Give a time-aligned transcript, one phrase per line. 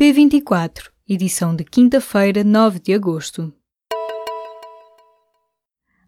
[0.00, 3.52] P24, edição de quinta-feira, 9 de agosto.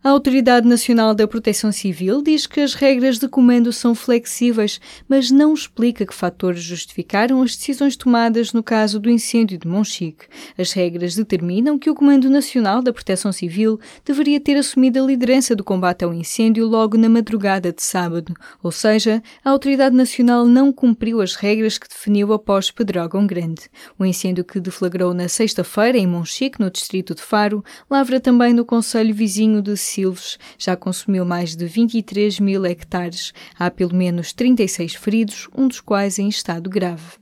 [0.05, 5.31] A Autoridade Nacional da Proteção Civil diz que as regras de comando são flexíveis, mas
[5.31, 10.27] não explica que fatores justificaram as decisões tomadas no caso do incêndio de Monchique.
[10.59, 15.55] As regras determinam que o Comando Nacional da Proteção Civil deveria ter assumido a liderança
[15.55, 20.73] do combate ao incêndio logo na madrugada de sábado, ou seja, a Autoridade Nacional não
[20.73, 23.71] cumpriu as regras que definiu após Pedrógão Grande.
[23.97, 28.65] O incêndio que deflagrou na sexta-feira em Monchique, no distrito de Faro, lavra também no
[28.65, 33.33] conselho vizinho de Silves já consumiu mais de 23 mil hectares.
[33.59, 37.22] Há pelo menos 36 feridos, um dos quais em estado grave.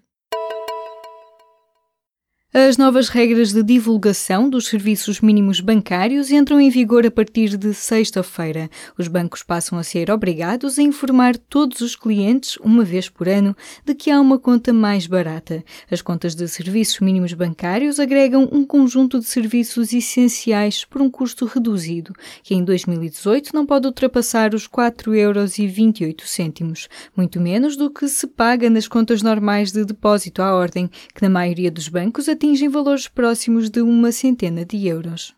[2.53, 7.73] As novas regras de divulgação dos serviços mínimos bancários entram em vigor a partir de
[7.73, 8.69] sexta-feira.
[8.99, 13.57] Os bancos passam a ser obrigados a informar todos os clientes, uma vez por ano,
[13.85, 15.63] de que há uma conta mais barata.
[15.89, 21.47] As contas de serviços mínimos bancários agregam um conjunto de serviços essenciais por um custo
[21.47, 28.27] reduzido, que em 2018 não pode ultrapassar os 4,28 euros, muito menos do que se
[28.27, 33.07] paga nas contas normais de depósito à ordem, que na maioria dos bancos atingem valores
[33.07, 35.35] próximos de uma centena de euros.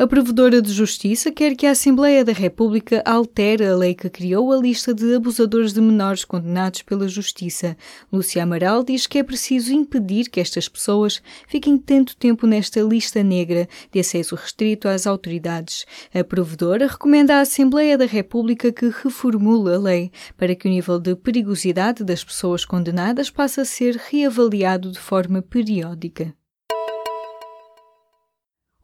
[0.00, 4.52] A Provedora de Justiça quer que a Assembleia da República altere a lei que criou
[4.52, 7.76] a lista de abusadores de menores condenados pela Justiça.
[8.12, 13.24] Lúcia Amaral diz que é preciso impedir que estas pessoas fiquem tanto tempo nesta lista
[13.24, 15.84] negra de acesso restrito às autoridades.
[16.14, 21.00] A Provedora recomenda à Assembleia da República que reformule a lei para que o nível
[21.00, 26.37] de perigosidade das pessoas condenadas passe a ser reavaliado de forma periódica.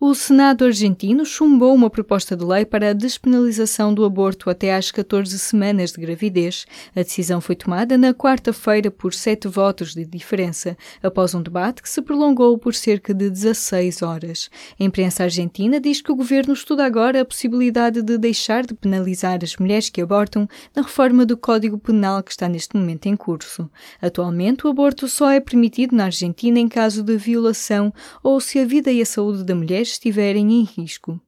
[0.01, 4.91] O Senado argentino chumbou uma proposta de lei para a despenalização do aborto até às
[4.91, 6.67] 14 semanas de gravidez.
[6.97, 11.89] A decisão foi tomada na quarta-feira por sete votos de diferença, após um debate que
[11.89, 14.51] se prolongou por cerca de 16 horas.
[14.79, 19.39] A imprensa argentina diz que o governo estuda agora a possibilidade de deixar de penalizar
[19.45, 23.71] as mulheres que abortam na reforma do Código Penal que está neste momento em curso.
[24.03, 27.95] Atualmente, o aborto só é permitido na Argentina em caso de violação
[28.25, 31.21] ou se a vida e a saúde da mulher estiverem em risco.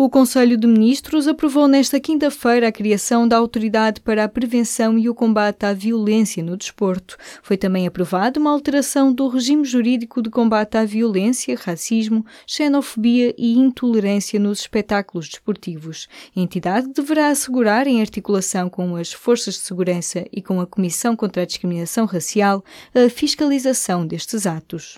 [0.00, 5.08] O Conselho de Ministros aprovou nesta quinta-feira a criação da Autoridade para a Prevenção e
[5.08, 7.16] o Combate à Violência no Desporto.
[7.42, 13.58] Foi também aprovada uma alteração do regime jurídico de combate à violência, racismo, xenofobia e
[13.58, 16.06] intolerância nos espetáculos desportivos.
[16.36, 21.16] A entidade deverá assegurar, em articulação com as forças de segurança e com a Comissão
[21.16, 22.64] contra a Discriminação Racial,
[22.94, 24.96] a fiscalização destes atos.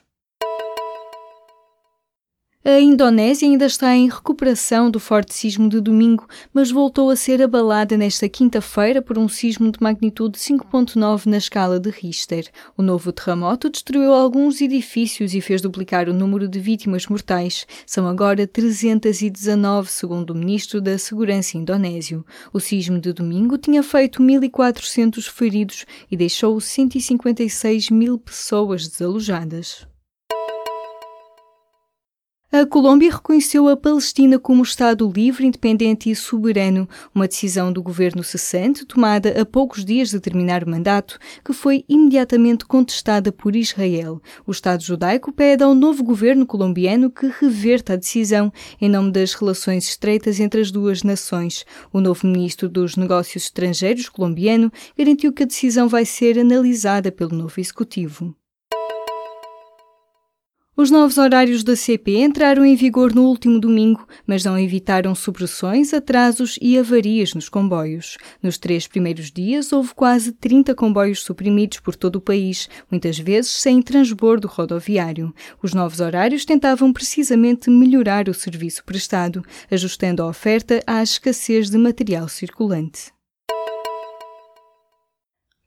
[2.62, 7.40] A Indonésia ainda está em recuperação do forte sismo de domingo, mas voltou a ser
[7.40, 12.50] abalada nesta quinta-feira por um sismo de magnitude 5.9 na escala de Richter.
[12.76, 17.66] O novo terremoto destruiu alguns edifícios e fez duplicar o número de vítimas mortais.
[17.86, 22.26] São agora 319, segundo o ministro da Segurança indonésio.
[22.52, 29.89] O sismo de domingo tinha feito 1.400 feridos e deixou 156 mil pessoas desalojadas.
[32.60, 38.22] A Colômbia reconheceu a Palestina como Estado livre, independente e soberano, uma decisão do governo
[38.22, 44.20] cessante tomada a poucos dias de terminar o mandato, que foi imediatamente contestada por Israel.
[44.46, 49.32] O Estado judaico pede ao novo governo colombiano que reverta a decisão em nome das
[49.32, 51.64] relações estreitas entre as duas nações.
[51.90, 57.34] O novo ministro dos Negócios Estrangeiros colombiano garantiu que a decisão vai ser analisada pelo
[57.34, 58.34] novo executivo.
[60.80, 65.92] Os novos horários da CP entraram em vigor no último domingo, mas não evitaram supressões,
[65.92, 68.16] atrasos e avarias nos comboios.
[68.42, 73.50] Nos três primeiros dias, houve quase 30 comboios suprimidos por todo o país, muitas vezes
[73.50, 75.34] sem transbordo rodoviário.
[75.62, 81.76] Os novos horários tentavam precisamente melhorar o serviço prestado, ajustando a oferta à escassez de
[81.76, 83.12] material circulante.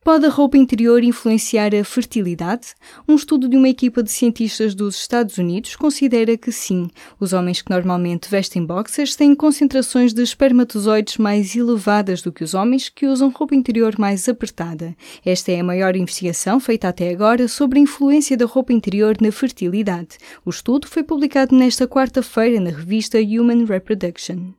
[0.04, 2.76] Pode a roupa interior influenciar a fertilidade?
[3.08, 6.90] Um estudo de uma equipa de cientistas dos Estados Unidos considera que sim.
[7.18, 12.54] Os homens que normalmente vestem boxers têm concentrações de espermatozoides mais elevadas do que os
[12.54, 14.94] homens que usam roupa interior mais apertada.
[15.26, 19.32] Esta é a maior investigação feita até agora sobre a influência da roupa interior na
[19.32, 20.18] fertilidade.
[20.46, 24.52] O estudo foi publicado nesta quarta-feira na revista Human Reproduction.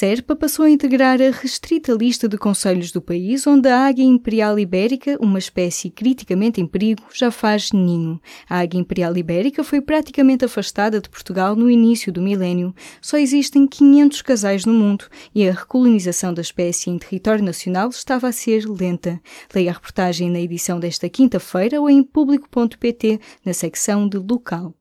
[0.00, 4.58] Serpa passou a integrar a restrita lista de conselhos do país onde a águia imperial
[4.58, 8.18] ibérica, uma espécie criticamente em perigo, já faz ninho.
[8.48, 12.74] A águia imperial ibérica foi praticamente afastada de Portugal no início do milénio.
[12.98, 15.04] Só existem 500 casais no mundo
[15.34, 19.20] e a recolonização da espécie em território nacional estava a ser lenta.
[19.54, 24.74] Leia a reportagem na edição desta quinta-feira ou em público.pt, na secção de local.